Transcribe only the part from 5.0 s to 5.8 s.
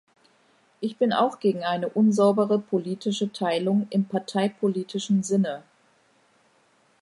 Sinne.